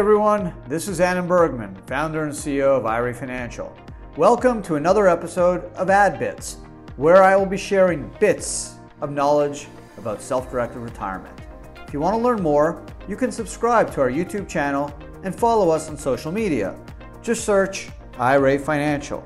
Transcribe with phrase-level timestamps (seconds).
[0.00, 0.54] everyone.
[0.66, 3.70] This is Adam Bergman, founder and CEO of IRA Financial.
[4.16, 6.56] Welcome to another episode of AdBits,
[6.96, 9.68] where I will be sharing bits of knowledge
[9.98, 11.38] about self directed retirement.
[11.86, 14.90] If you want to learn more, you can subscribe to our YouTube channel
[15.22, 16.80] and follow us on social media.
[17.20, 19.22] Just search IRA Financial.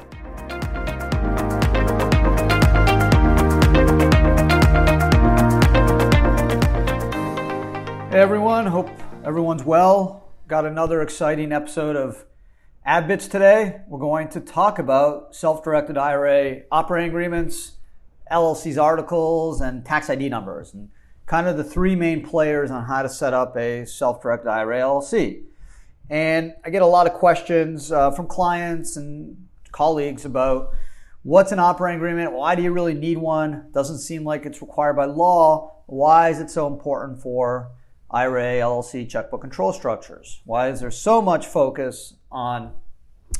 [8.10, 8.90] Hey everyone, hope
[9.24, 10.23] everyone's well.
[10.46, 12.26] Got another exciting episode of
[12.86, 13.80] AdBits today.
[13.88, 17.78] We're going to talk about self-directed IRA operating agreements,
[18.30, 20.90] LLC's articles, and tax ID numbers, and
[21.24, 25.44] kind of the three main players on how to set up a self-directed IRA LLC.
[26.10, 30.74] And I get a lot of questions uh, from clients and colleagues about
[31.22, 32.32] what's an operating agreement?
[32.32, 33.70] Why do you really need one?
[33.72, 35.80] Doesn't seem like it's required by law.
[35.86, 37.70] Why is it so important for
[38.14, 40.40] IRA, LLC, checkbook control structures?
[40.44, 42.72] Why is there so much focus on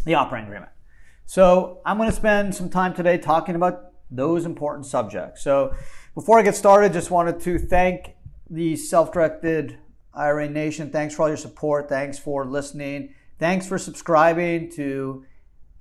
[0.05, 0.73] the operating agreement?
[1.27, 5.43] So I'm going to spend some time today talking about those important subjects.
[5.45, 5.75] So
[6.17, 8.17] before I get started, just wanted to thank
[8.51, 9.79] the self-directed
[10.13, 10.91] IRA Nation.
[10.91, 11.89] Thanks for all your support.
[11.89, 13.15] Thanks for listening.
[13.39, 15.25] Thanks for subscribing to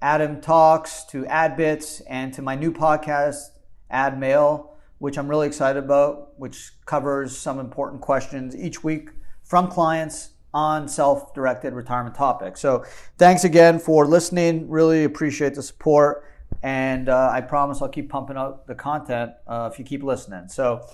[0.03, 3.41] Adam Talks, to AdBits, and to my new podcast,
[3.89, 4.72] Ad Mail
[5.03, 9.09] which I'm really excited about, which covers some important questions each week
[9.43, 12.61] from clients on self directed retirement topics.
[12.61, 12.85] So,
[13.17, 14.69] thanks again for listening.
[14.69, 16.23] Really appreciate the support.
[16.61, 20.47] And uh, I promise I'll keep pumping out the content uh, if you keep listening.
[20.47, 20.87] So,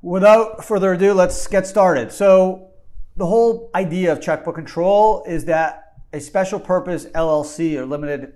[0.00, 2.10] without further ado, let's get started.
[2.10, 2.70] So,
[3.14, 8.32] the whole idea of checkbook control is that a special purpose LLC or limited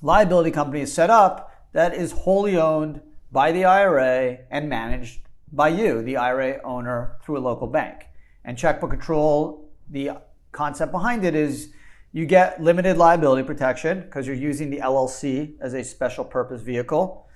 [0.00, 3.00] liability company is set up that is wholly owned
[3.32, 5.20] by the IRA and managed
[5.52, 8.06] by you, the IRA owner, through a local bank.
[8.44, 10.10] And checkbook control, the
[10.52, 11.72] concept behind it is
[12.12, 17.26] you get limited liability protection because you're using the LLC as a special purpose vehicle.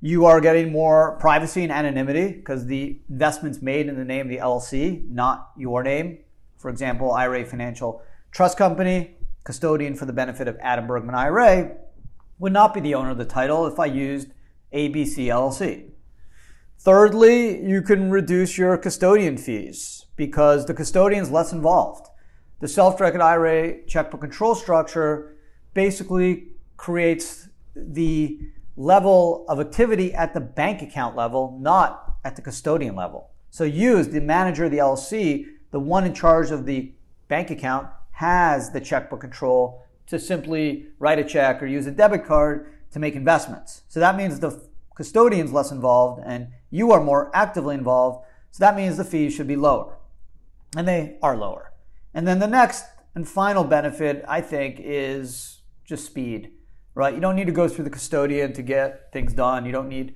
[0.00, 4.28] You are getting more privacy and anonymity because the investment's made in the name of
[4.28, 6.18] the LLC, not your name.
[6.56, 11.72] For example, IRA Financial Trust Company, custodian for the benefit of Adam Bergman IRA,
[12.38, 14.28] would not be the owner of the title if I used
[14.72, 15.90] ABC LLC.
[16.78, 22.08] Thirdly, you can reduce your custodian fees because the custodian is less involved.
[22.60, 25.36] The self-directed IRA checkbook control structure
[25.74, 28.38] basically creates the
[28.76, 33.30] level of activity at the bank account level, not at the custodian level.
[33.50, 36.92] So you, as the manager of the LLC, the one in charge of the
[37.28, 42.24] bank account, has the checkbook control to simply write a check or use a debit
[42.24, 43.82] card to make investments.
[43.88, 44.62] So that means the
[44.94, 48.26] custodian's less involved and you are more actively involved.
[48.50, 49.96] So that means the fees should be lower.
[50.76, 51.72] And they are lower.
[52.14, 52.84] And then the next
[53.14, 56.52] and final benefit, I think, is just speed,
[56.94, 57.14] right?
[57.14, 59.64] You don't need to go through the custodian to get things done.
[59.64, 60.14] You don't need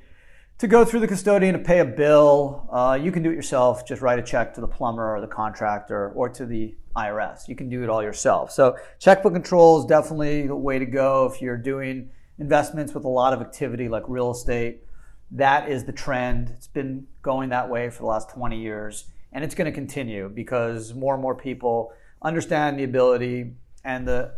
[0.59, 2.69] to go through the custodian to pay a bill.
[2.71, 3.87] Uh, you can do it yourself.
[3.87, 7.49] Just write a check to the plumber or the contractor or to the IRS.
[7.49, 8.53] You can do it all yourself.
[8.53, 13.09] So checkbook control is definitely the way to go if you're doing investments with a
[13.09, 14.83] lot of activity like real estate.
[15.31, 16.51] That is the trend.
[16.51, 20.29] It's been going that way for the last 20 years, and it's going to continue
[20.29, 24.35] because more and more people understand the ability and the,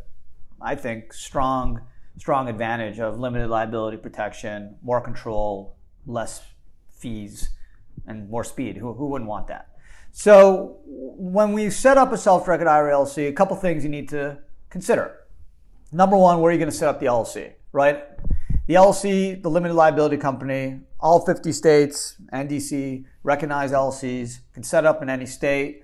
[0.60, 1.80] I think, strong,
[2.18, 5.76] strong advantage of limited liability protection, more control,
[6.06, 6.42] less
[6.90, 7.50] fees,
[8.06, 8.76] and more speed.
[8.76, 9.68] Who, who wouldn't want that?
[10.12, 14.38] So when we set up a self-directed IRA LLC, a couple things you need to
[14.70, 15.26] consider.
[15.92, 17.52] Number one, where are you going to set up the LLC?
[17.72, 18.04] Right?
[18.66, 24.84] The LLC, the limited liability company, all 50 states and DC recognize LLCs, can set
[24.84, 25.82] up in any state.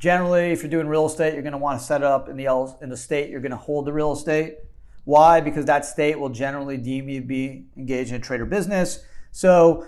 [0.00, 2.46] Generally, if you're doing real estate, you're going to want to set up in the
[2.46, 4.56] L- in the state you're going to hold the real estate.
[5.04, 5.40] Why?
[5.40, 9.04] Because that state will generally deem you to be engaged in a trade or business.
[9.30, 9.86] So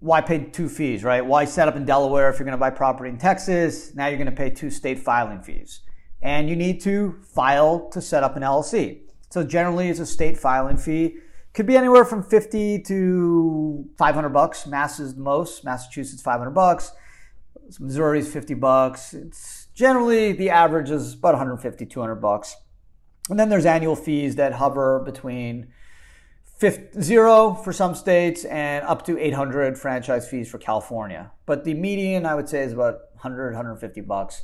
[0.00, 1.24] why pay two fees, right?
[1.24, 3.94] Why set up in Delaware if you're going to buy property in Texas?
[3.94, 5.80] Now you're going to pay two state filing fees.
[6.22, 9.00] And you need to file to set up an LLC.
[9.30, 11.18] So generally, it's a state filing fee.
[11.52, 14.66] Could be anywhere from 50 to 500 bucks.
[14.66, 15.64] Mass is the most.
[15.64, 16.92] Massachusetts 500 bucks.
[17.78, 19.14] Missouri is 50 bucks.
[19.14, 22.56] It's generally the average is about 150, 200 bucks.
[23.28, 25.72] And then there's annual fees that hover between
[26.58, 31.30] 50, zero for some states and up to 800 franchise fees for California.
[31.46, 34.42] But the median, I would say, is about 100, 150 bucks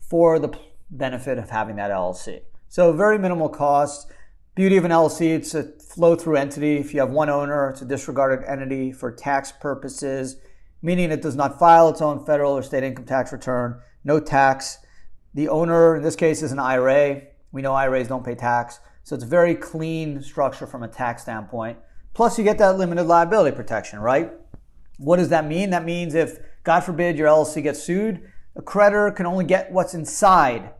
[0.00, 0.56] for the
[0.90, 2.42] benefit of having that LLC.
[2.68, 4.12] So very minimal cost.
[4.58, 6.78] Beauty of an LLC, it's a flow through entity.
[6.78, 10.34] If you have one owner, it's a disregarded entity for tax purposes,
[10.82, 14.78] meaning it does not file its own federal or state income tax return, no tax
[15.32, 17.22] The owner, in this case, is an IRA.
[17.52, 18.80] We know IRAs don't pay tax.
[19.04, 21.78] So it's a very clean structure from a tax standpoint.
[22.12, 24.32] Plus, you get that limited liability protection, right?
[24.96, 25.70] What does that mean?
[25.70, 29.94] That means if, God forbid, your LLC gets sued, a creditor can only get what's
[29.94, 30.72] inside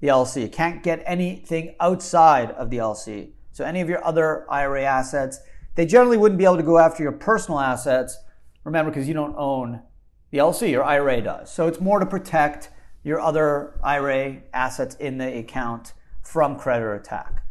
[0.00, 0.44] the LLC.
[0.44, 3.30] It can't get anything outside of the LLC.
[3.52, 5.40] So any of your other IRA assets,
[5.74, 8.18] they generally wouldn't be able to go after your personal assets.
[8.64, 9.82] Remember, because you don't own
[10.30, 11.52] the LLC, your IRA does.
[11.52, 12.70] So it's more to protect
[13.04, 15.92] your other IRA assets in the account
[16.22, 17.42] from creditor attack.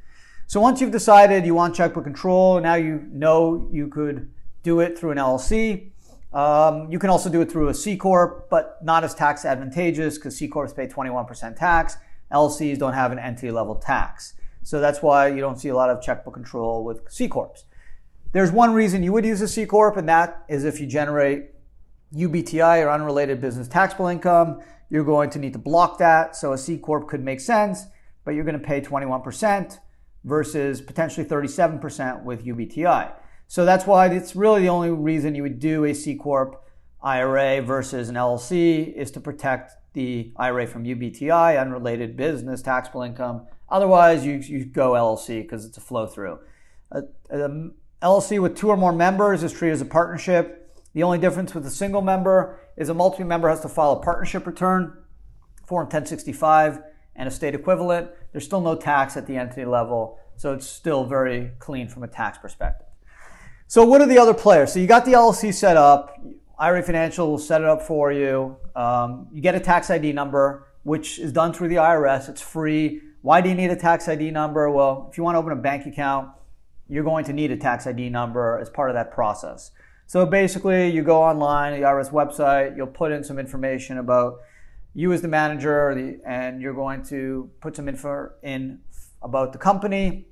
[0.48, 4.31] So once you've decided you want checkbook control, now you know you could
[4.63, 5.92] do it through an LLC.
[6.34, 10.18] Um, you can also do it through a C corp, but not as tax advantageous
[10.18, 11.98] because C corps pay 21% tax.
[12.33, 14.33] LCs don't have an entity level tax.
[14.63, 17.65] So that's why you don't see a lot of checkbook control with C corps.
[18.31, 21.51] There's one reason you would use a C corp, and that is if you generate
[22.15, 26.35] UBTI or unrelated business taxable income, you're going to need to block that.
[26.35, 27.85] So a C corp could make sense,
[28.25, 29.80] but you're going to pay 21%
[30.24, 33.13] versus potentially 37% with UBTI.
[33.47, 36.63] So that's why it's really the only reason you would do a C corp
[37.03, 43.45] IRA versus an LLC is to protect the IRA from UBTI, unrelated business taxable income.
[43.69, 46.39] Otherwise, you, you go LLC because it's a flow through.
[46.91, 47.03] A
[48.01, 50.77] LLC with two or more members is treated as a partnership.
[50.94, 54.01] The only difference with a single member is a multi member has to file a
[54.01, 54.97] partnership return,
[55.65, 56.79] Form 1065,
[57.15, 58.09] and a state equivalent.
[58.31, 62.07] There's still no tax at the entity level, so it's still very clean from a
[62.07, 62.88] tax perspective.
[63.67, 64.73] So, what are the other players?
[64.73, 66.15] So, you got the LLC set up.
[66.59, 68.57] IRA Financial will set it up for you.
[68.75, 72.29] Um, you get a tax ID number, which is done through the IRS.
[72.29, 73.01] It's free.
[73.21, 74.69] Why do you need a tax ID number?
[74.69, 76.29] Well, if you want to open a bank account,
[76.89, 79.71] you're going to need a tax ID number as part of that process.
[80.05, 84.41] So basically, you go online, the IRS website, you'll put in some information about
[84.94, 85.89] you as the manager,
[86.25, 88.79] and you're going to put some info in
[89.23, 90.27] about the company,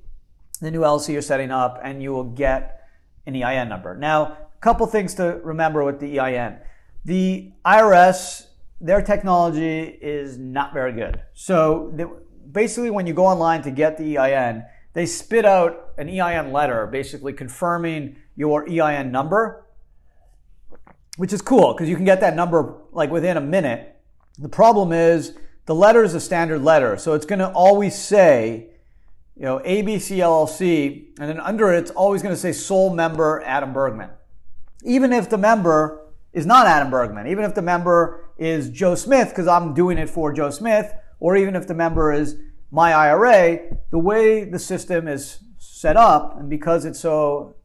[0.60, 2.86] the new LLC you're setting up, and you will get
[3.26, 3.96] an EIN number.
[3.96, 6.58] Now, couple things to remember with the EIN.
[7.04, 8.46] The IRS,
[8.80, 11.20] their technology is not very good.
[11.34, 12.08] So the,
[12.50, 14.64] basically, when you go online to get the EIN,
[14.94, 19.66] they spit out an EIN letter basically confirming your EIN number,
[21.16, 23.96] which is cool because you can get that number like within a minute.
[24.38, 25.36] The problem is
[25.66, 28.68] the letter is a standard letter, so it's going to always say,
[29.34, 33.42] you know, ABC LLC, and then under it, it's always going to say sole member
[33.44, 34.10] Adam Bergman.
[34.84, 39.28] Even if the member is not Adam Bergman, even if the member is Joe Smith,
[39.28, 42.36] because I'm doing it for Joe Smith, or even if the member is
[42.70, 47.56] my IRA, the way the system is set up, and because it's so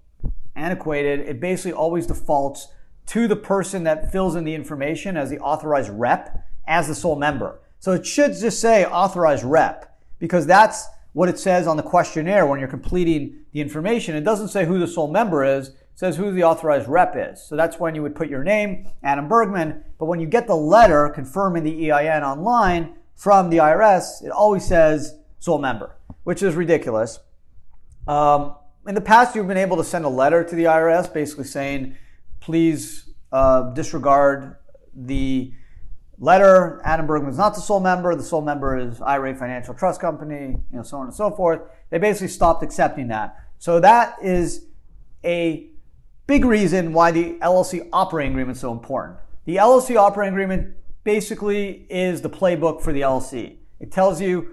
[0.55, 2.67] antiquated, it basically always defaults
[3.07, 7.15] to the person that fills in the information as the authorized rep as the sole
[7.15, 7.59] member.
[7.79, 12.45] So it should just say authorized rep because that's what it says on the questionnaire
[12.45, 14.15] when you're completing the information.
[14.15, 17.41] It doesn't say who the sole member is, says who the authorized rep is.
[17.41, 19.83] So that's when you would put your name, Adam Bergman.
[19.97, 24.63] But when you get the letter confirming the EIN online from the IRS, it always
[24.63, 27.17] says sole member, which is ridiculous.
[28.07, 28.53] Um,
[28.85, 31.97] in the past, you've been able to send a letter to the IRS basically saying,
[32.41, 34.57] please uh, disregard
[34.93, 35.51] the
[36.19, 36.79] letter.
[36.85, 38.13] Adam Bergman is not the sole member.
[38.13, 41.61] The sole member is IRA Financial Trust Company, you know, so on and so forth.
[41.89, 43.35] They basically stopped accepting that.
[43.57, 44.67] So that is
[45.25, 45.71] a
[46.27, 49.17] big reason why the LLC operating agreement is so important.
[49.45, 53.57] The LLC operating agreement basically is the playbook for the LLC.
[53.79, 54.49] It tells you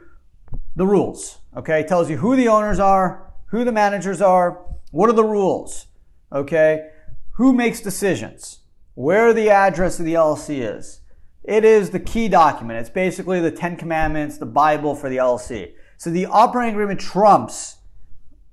[0.77, 1.81] the rules, okay?
[1.81, 5.87] It tells you who the owners are, who the managers are, what are the rules,
[6.33, 6.91] okay?
[7.33, 8.61] Who makes decisions?
[8.95, 11.01] Where the address of the LLC is.
[11.43, 12.79] It is the key document.
[12.79, 15.73] It's basically the Ten Commandments, the Bible for the LLC.
[15.99, 17.79] So the operating agreement trumps,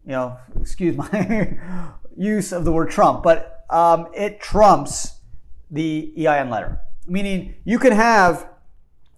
[0.05, 1.57] you know, excuse my
[2.17, 5.19] use of the word trump, but um, it trumps
[5.69, 6.79] the EIN letter.
[7.07, 8.47] Meaning you can have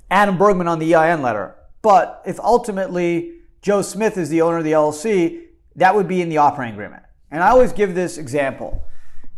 [0.09, 4.63] Adam Bergman on the EIN letter, but if ultimately Joe Smith is the owner of
[4.63, 5.43] the LLC,
[5.75, 7.03] that would be in the operating agreement.
[7.31, 8.83] And I always give this example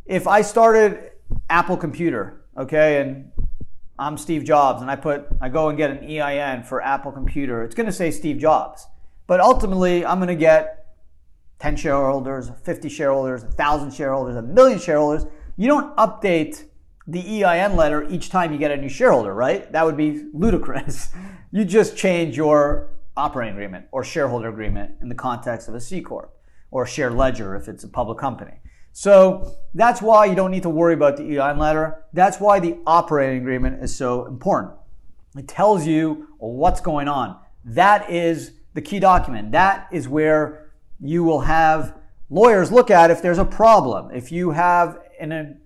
[0.05, 1.11] if I started
[1.49, 3.31] Apple Computer, okay, and
[3.97, 7.63] I'm Steve Jobs, and I put I go and get an EIN for Apple Computer,
[7.63, 8.85] it's going to say Steve Jobs.
[9.27, 10.84] But ultimately, I'm going to get
[11.59, 15.25] 10 shareholders, 50 shareholders, 1,000 shareholders, a million shareholders.
[15.57, 16.65] You don't update
[17.07, 19.71] the EIN letter each time you get a new shareholder, right?
[19.71, 21.13] That would be ludicrous.
[21.51, 26.01] You just change your operating agreement or shareholder agreement in the context of a C
[26.01, 26.35] Corp
[26.69, 28.59] or share ledger if it's a public company.
[28.91, 32.03] So that's why you don't need to worry about the EIN letter.
[32.11, 34.73] That's why the operating agreement is so important.
[35.37, 37.37] It tells you what's going on.
[37.63, 39.53] That is the key document.
[39.53, 40.64] That is where
[40.99, 41.97] you will have
[42.29, 44.11] lawyers look at if there's a problem.
[44.13, 45.59] If you have an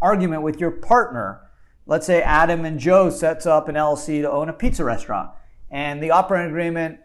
[0.00, 1.40] argument with your partner,
[1.86, 5.30] let's say Adam and Joe sets up an LLC to own a pizza restaurant,
[5.70, 7.00] and the operating agreement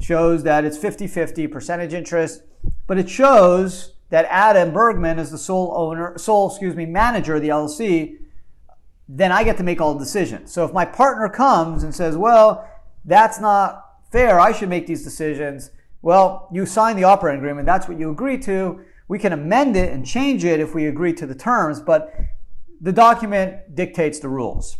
[0.00, 2.42] shows that it's 50-50 percentage interest,
[2.86, 7.42] but it shows that Adam Bergman is the sole owner, sole, excuse me, manager of
[7.42, 8.18] the LLC,
[9.08, 10.52] then I get to make all the decisions.
[10.52, 12.68] So if my partner comes and says, well,
[13.04, 15.70] that's not fair, I should make these decisions,
[16.02, 18.80] well, you sign the operating agreement, that's what you agree to.
[19.08, 22.12] We can amend it and change it if we agree to the terms, but
[22.80, 24.78] the document dictates the rules.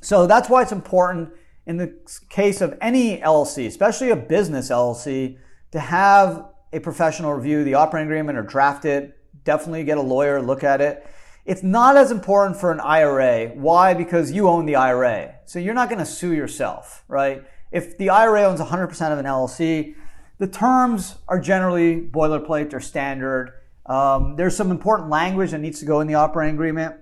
[0.00, 1.30] So that's why it's important
[1.66, 1.94] in the
[2.28, 5.38] case of any LLC, especially a business LLC,
[5.72, 9.18] to have a professional review the operating agreement or draft it.
[9.44, 11.06] Definitely get a lawyer, look at it.
[11.44, 13.48] It's not as important for an IRA.
[13.48, 13.94] Why?
[13.94, 15.36] Because you own the IRA.
[15.44, 17.44] So you're not going to sue yourself, right?
[17.70, 19.94] If the IRA owns 100% of an LLC,
[20.38, 23.54] the terms are generally boilerplate, they're standard.
[23.86, 26.96] Um, there's some important language that needs to go in the operating agreement,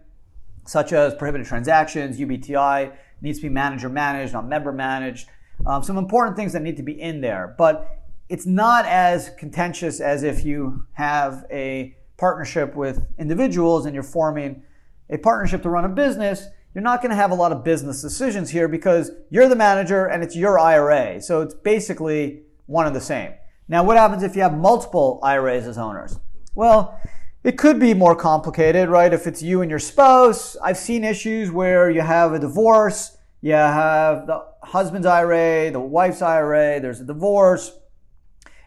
[0.67, 5.29] such as prohibited transactions, UBTI, needs to be manager managed, not member managed.
[5.67, 10.01] Um, some important things that need to be in there, but it's not as contentious
[10.01, 14.63] as if you have a partnership with individuals and you're forming
[15.11, 16.47] a partnership to run a business.
[16.75, 20.07] You're not going to have a lot of business decisions here because you're the manager
[20.07, 21.21] and it's your IRA.
[21.21, 23.35] So it's basically one and the same.
[23.69, 26.19] Now, what happens if you have multiple IRAs as owners?
[26.55, 27.01] Well,
[27.43, 29.13] it could be more complicated, right?
[29.13, 33.53] If it's you and your spouse, I've seen issues where you have a divorce, you
[33.53, 37.73] have the husband's IRA, the wife's IRA, there's a divorce,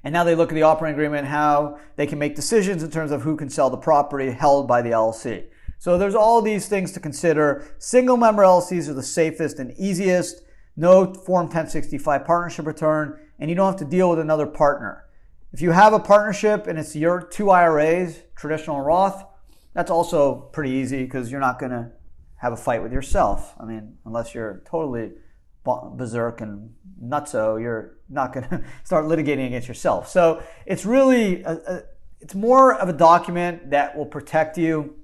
[0.03, 3.11] and now they look at the operating agreement, how they can make decisions in terms
[3.11, 5.45] of who can sell the property held by the LLC.
[5.79, 7.67] So there's all these things to consider.
[7.77, 10.43] Single member LLCs are the safest and easiest.
[10.75, 15.05] No Form 1065 partnership return and you don't have to deal with another partner.
[15.53, 19.25] If you have a partnership and it's your two IRAs, traditional Roth,
[19.73, 21.91] that's also pretty easy because you're not going to
[22.37, 23.53] have a fight with yourself.
[23.59, 25.11] I mean, unless you're totally
[25.63, 30.09] berserk and nutso, you're not going to start litigating against yourself.
[30.09, 31.83] So it's really, a, a,
[32.21, 34.95] it's more of a document that will protect you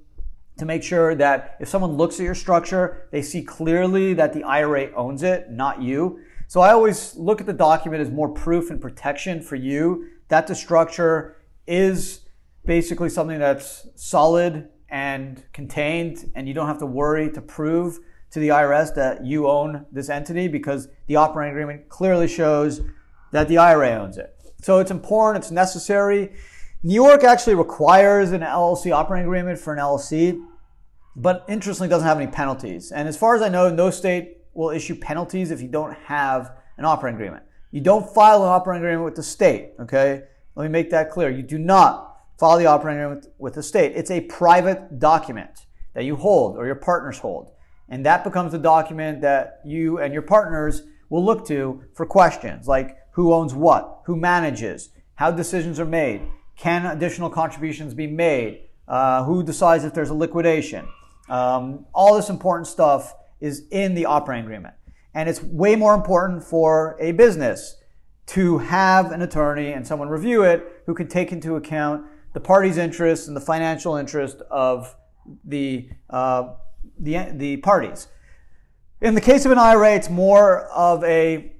[0.58, 4.44] to make sure that if someone looks at your structure, they see clearly that the
[4.44, 6.20] IRA owns it, not you.
[6.46, 10.46] So I always look at the document as more proof and protection for you that
[10.46, 11.36] the structure
[11.66, 12.20] is
[12.64, 17.98] basically something that's solid and contained, and you don't have to worry to prove
[18.30, 22.80] to the IRS that you own this entity because the operating agreement clearly shows
[23.32, 24.34] that the IRA owns it.
[24.62, 26.32] So it's important, it's necessary.
[26.82, 30.40] New York actually requires an LLC operating agreement for an LLC,
[31.16, 32.92] but interestingly doesn't have any penalties.
[32.92, 36.52] And as far as I know, no state will issue penalties if you don't have
[36.78, 37.44] an operating agreement.
[37.70, 40.22] You don't file an operating agreement with the state, okay?
[40.54, 41.30] Let me make that clear.
[41.30, 43.92] You do not file the operating agreement with the state.
[43.96, 47.50] It's a private document that you hold or your partners hold.
[47.88, 52.66] And that becomes the document that you and your partners will look to for questions
[52.66, 56.22] like who owns what, who manages, how decisions are made,
[56.56, 60.86] can additional contributions be made, uh, who decides if there's a liquidation.
[61.28, 64.74] Um, all this important stuff is in the operating agreement.
[65.14, 67.76] And it's way more important for a business
[68.26, 72.78] to have an attorney and someone review it who can take into account the party's
[72.78, 74.94] interest and the financial interest of
[75.44, 76.54] the, uh,
[76.98, 78.08] the, the parties.
[79.00, 81.52] In the case of an IRA, it's more of a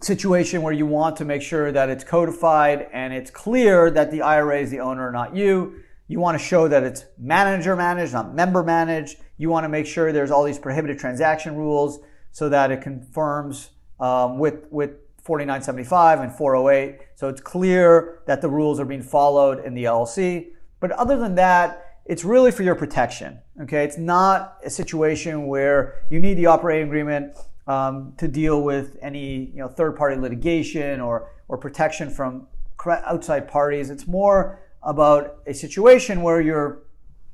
[0.00, 4.22] situation where you want to make sure that it's codified and it's clear that the
[4.22, 5.82] IRA is the owner, not you.
[6.10, 9.18] You want to show that it's manager managed, not member managed.
[9.38, 12.00] You want to make sure there's all these prohibited transaction rules
[12.32, 14.90] so that it confirms um, with, with
[15.22, 16.98] 4975 and 408.
[17.14, 20.48] So it's clear that the rules are being followed in the LLC.
[20.80, 23.38] But other than that, it's really for your protection.
[23.62, 27.36] Okay, it's not a situation where you need the operating agreement
[27.68, 32.48] um, to deal with any you know third-party litigation or or protection from
[32.84, 33.90] outside parties.
[33.90, 36.82] It's more about a situation where you're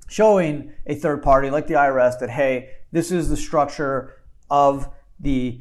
[0.08, 4.88] showing a third party like the IRS that, hey, this is the structure of
[5.20, 5.60] the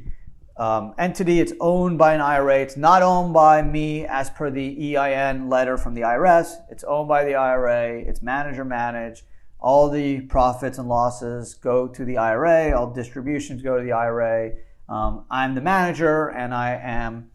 [0.57, 1.39] um, entity.
[1.39, 2.59] It's owned by an IRA.
[2.59, 6.53] It's not owned by me as per the EIN letter from the IRS.
[6.69, 7.99] It's owned by the IRA.
[7.99, 9.23] It's manager managed.
[9.59, 12.77] All the profits and losses go to the IRA.
[12.77, 14.51] All distributions go to the IRA.
[14.87, 17.31] Um, I'm the manager and I am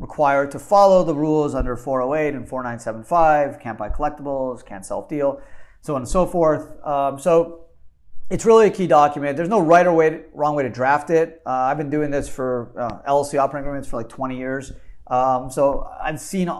[0.00, 5.40] required to follow the rules under 408 and 4975, can't buy collectibles, can't self deal,
[5.82, 6.84] so on and so forth.
[6.84, 7.66] Um, so
[8.30, 9.36] it's really a key document.
[9.36, 11.42] There's no right or way, wrong way to draft it.
[11.44, 14.72] Uh, I've been doing this for uh, LLC operating agreements for like 20 years.
[15.08, 16.50] Um, so I've seen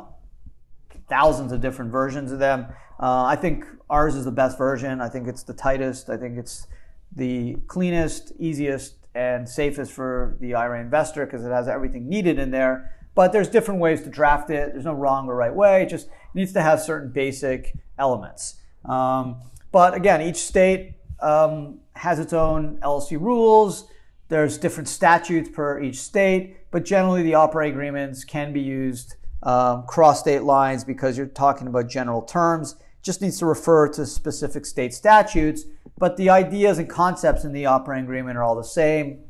[1.09, 2.67] thousands of different versions of them.
[3.01, 5.01] Uh, I think ours is the best version.
[5.01, 6.11] I think it's the tightest.
[6.11, 6.67] I think it's
[7.15, 12.51] the cleanest, easiest, and safest for the IRA investor because it has everything needed in
[12.51, 13.00] there.
[13.14, 14.73] But there's different ways to draft it.
[14.73, 15.83] There's no wrong or right way.
[15.83, 18.61] It just needs to have certain basic elements.
[18.85, 19.37] Um,
[19.73, 23.87] but again, each state um, has its own LLC rules.
[24.29, 29.85] There's different statutes per each state, but generally the operating agreements can be used um,
[29.87, 32.76] cross state lines because you're talking about general terms.
[33.02, 35.64] Just needs to refer to specific state statutes,
[35.99, 39.25] but the ideas and concepts in the operating agreement are all the same.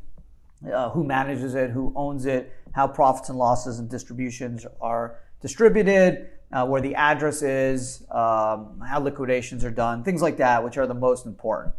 [0.61, 6.29] Uh, who manages it, who owns it, how profits and losses and distributions are distributed,
[6.53, 10.85] uh, where the address is, um, how liquidations are done, things like that, which are
[10.85, 11.73] the most important.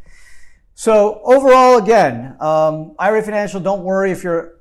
[0.75, 4.59] So overall, again, um, IRA Financial, don't worry if you're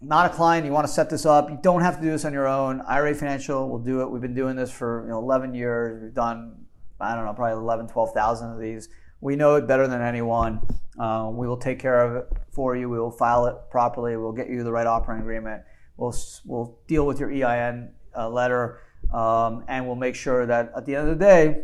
[0.00, 1.48] not a client, you want to set this up.
[1.48, 2.80] You don't have to do this on your own.
[2.80, 4.10] IRA Financial will do it.
[4.10, 6.02] We've been doing this for you know, 11 years.
[6.02, 6.66] We've done,
[7.00, 8.88] I don't know, probably 11, 12,000 of these.
[9.22, 10.60] We know it better than anyone.
[10.98, 12.90] Uh, we will take care of it for you.
[12.90, 14.16] We will file it properly.
[14.16, 15.62] We'll get you the right operating agreement.
[15.96, 16.14] We'll,
[16.44, 18.80] we'll deal with your EIN uh, letter.
[19.14, 21.62] Um, and we'll make sure that at the end of the day,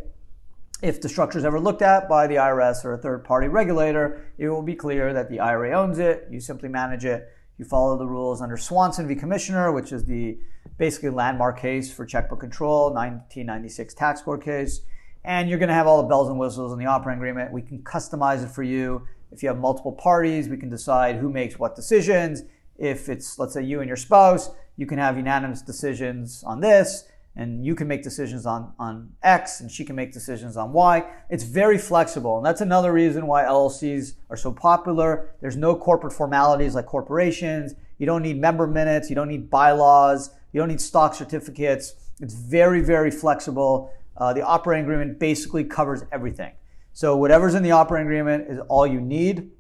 [0.83, 4.33] if the structure is ever looked at by the IRS or a third party regulator,
[4.39, 6.29] it will be clear that the IRA owns it.
[6.31, 7.29] You simply manage it.
[7.59, 9.17] You follow the rules under Swanson v.
[9.17, 10.39] Commissioner, which is the
[10.79, 14.83] basically landmark case for checkbook control, 1996 tax court case.
[15.25, 17.53] And you're going to have all the bells and whistles in the operating agreement.
[17.53, 19.07] We can customize it for you.
[19.31, 22.43] If you have multiple parties, we can decide who makes what decisions.
[22.79, 27.05] If it's, let's say, you and your spouse, you can have unanimous decisions on this
[27.39, 31.05] and you can make decisions on, on X and she can make decisions on Y.
[31.31, 32.37] It's very flexible.
[32.37, 35.31] And that's another reason why LLCs are so popular.
[35.41, 37.75] There's no corporate formalities like corporations.
[37.99, 39.09] You don't need member minutes.
[39.09, 40.31] You don't need bylaws.
[40.53, 41.95] You don't need stock certificates.
[42.21, 43.93] It's very, very flexible.
[44.19, 46.53] Uh, the operating agreement basically covers everything.
[46.93, 49.53] So whatever's in the operating agreement is all you need.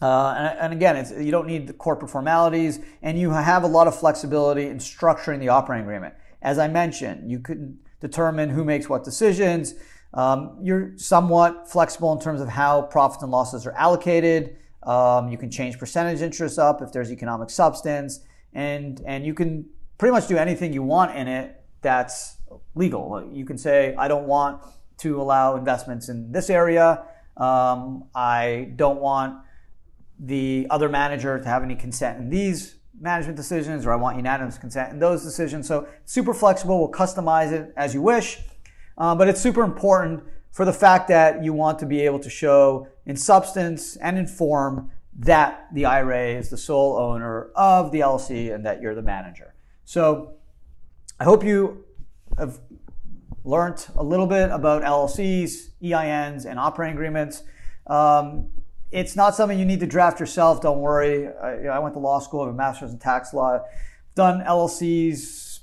[0.00, 3.86] Uh, and, and, again, you don't need the corporate formalities, and you have a lot
[3.86, 6.14] of flexibility in structuring the operating agreement.
[6.40, 9.74] As I mentioned, you can determine who makes what decisions.
[10.14, 14.56] Um, you're somewhat flexible in terms of how profits and losses are allocated.
[14.82, 18.20] Um, you can change percentage interest up if there's economic substance,
[18.52, 19.66] and and you can
[19.98, 22.36] pretty much do anything you want in it that's
[22.74, 23.28] legal.
[23.32, 24.62] You can say, I don't want
[24.98, 27.04] to allow investments in this area.
[27.36, 29.42] Um, I don't want
[30.18, 34.58] the other manager to have any consent in these management decisions or I want unanimous
[34.58, 35.66] consent in those decisions.
[35.66, 36.78] So super flexible.
[36.78, 38.38] We'll customize it as you wish.
[38.96, 42.30] Um, but it's super important for the fact that you want to be able to
[42.30, 48.00] show in substance and in form that the IRA is the sole owner of the
[48.00, 49.54] LLC and that you're the manager.
[49.84, 50.34] So
[51.22, 51.84] I hope you
[52.36, 52.58] have
[53.44, 57.44] learned a little bit about LLCs, EINs, and operating agreements.
[57.86, 58.50] Um,
[58.90, 60.60] it's not something you need to draft yourself.
[60.60, 61.28] Don't worry.
[61.28, 62.40] I, I went to law school.
[62.40, 63.60] I have a master's in tax law.
[64.16, 65.60] Done LLCs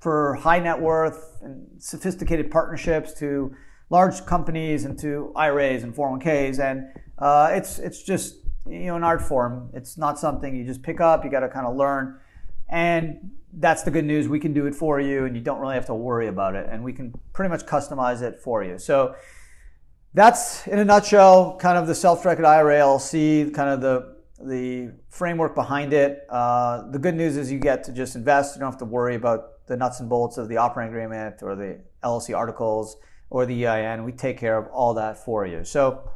[0.00, 3.54] for high net worth and sophisticated partnerships to
[3.90, 6.58] large companies and to IRAs and 401ks.
[6.58, 9.70] And uh, it's it's just you know an art form.
[9.74, 11.24] It's not something you just pick up.
[11.24, 12.18] You got to kind of learn.
[12.68, 14.28] And that's the good news.
[14.28, 16.68] We can do it for you, and you don't really have to worry about it.
[16.70, 18.78] And we can pretty much customize it for you.
[18.78, 19.14] So
[20.14, 25.54] that's in a nutshell kind of the self-directed IRA LLC, kind of the the framework
[25.54, 26.24] behind it.
[26.30, 28.54] Uh, the good news is you get to just invest.
[28.54, 31.56] You don't have to worry about the nuts and bolts of the operating agreement or
[31.56, 32.96] the LLC articles
[33.30, 34.04] or the EIN.
[34.04, 35.64] We take care of all that for you.
[35.64, 36.10] So,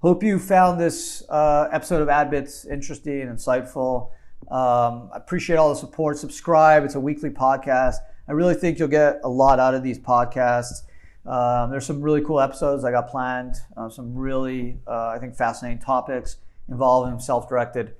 [0.00, 4.10] hope you found this uh, episode of AdBits interesting and insightful.
[4.50, 6.18] Um, I appreciate all the support.
[6.18, 6.84] Subscribe.
[6.84, 7.96] It's a weekly podcast.
[8.28, 10.82] I really think you'll get a lot out of these podcasts.
[11.26, 15.34] Um, there's some really cool episodes I got planned, uh, some really, uh, I think,
[15.34, 16.36] fascinating topics
[16.68, 17.94] involving self directed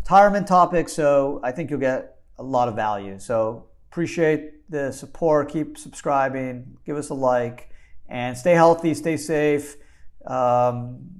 [0.00, 0.92] retirement topics.
[0.92, 3.18] So I think you'll get a lot of value.
[3.18, 5.50] So appreciate the support.
[5.50, 7.70] Keep subscribing, give us a like,
[8.08, 9.76] and stay healthy, stay safe.
[10.26, 11.19] Um,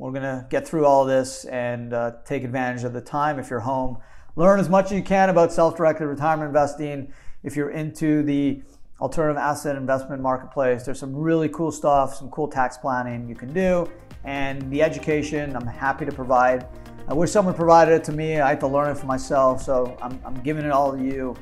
[0.00, 3.50] we're going to get through all this and uh, take advantage of the time if
[3.50, 3.98] you're home.
[4.36, 7.12] Learn as much as you can about self directed retirement investing.
[7.42, 8.62] If you're into the
[9.00, 10.84] alternative asset investment marketplace.
[10.84, 13.90] There's some really cool stuff, some cool tax planning you can do,
[14.24, 16.66] and the education I'm happy to provide.
[17.08, 18.40] I wish someone provided it to me.
[18.40, 21.34] I had to learn it for myself, so I'm, I'm giving it all to you.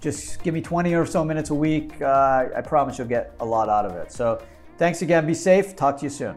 [0.00, 2.00] Just give me 20 or so minutes a week.
[2.00, 4.10] Uh, I promise you'll get a lot out of it.
[4.10, 4.42] So
[4.76, 5.26] thanks again.
[5.26, 5.76] Be safe.
[5.76, 6.36] Talk to you soon.